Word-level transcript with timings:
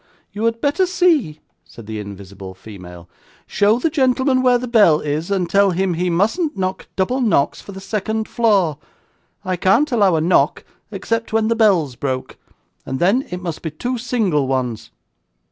'You 0.33 0.45
had 0.45 0.59
better 0.61 0.87
see,' 0.87 1.41
said 1.63 1.85
the 1.85 1.99
invisible 1.99 2.55
female. 2.55 3.07
'Show 3.45 3.77
the 3.77 3.91
gentleman 3.91 4.41
where 4.41 4.57
the 4.57 4.67
bell 4.67 4.99
is, 4.99 5.29
and 5.29 5.47
tell 5.47 5.69
him 5.69 5.93
he 5.93 6.09
mustn't 6.09 6.57
knock 6.57 6.87
double 6.95 7.21
knocks 7.21 7.61
for 7.61 7.71
the 7.71 7.79
second 7.79 8.27
floor; 8.27 8.79
I 9.45 9.57
can't 9.57 9.91
allow 9.91 10.15
a 10.15 10.21
knock 10.21 10.63
except 10.89 11.33
when 11.33 11.49
the 11.49 11.55
bell's 11.55 11.95
broke, 11.95 12.37
and 12.83 12.97
then 12.97 13.27
it 13.29 13.43
must 13.43 13.61
be 13.61 13.69
two 13.69 13.99
single 13.99 14.47
ones. 14.47 14.89